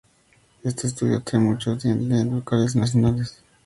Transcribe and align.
Este 0.63 0.87
estudio 0.87 1.17
atrae 1.19 1.39
a 1.39 1.43
muchos 1.45 1.79
clientes 1.83 2.25
locales 2.25 2.73
y 2.75 2.79
nacionales. 2.79 3.43